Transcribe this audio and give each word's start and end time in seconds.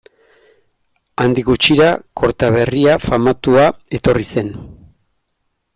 Handik 1.25 1.45
gutxira, 1.49 1.89
Kortaberria 2.23 2.97
famatua 3.05 3.69
etorri 4.01 4.29
zen. 4.35 4.53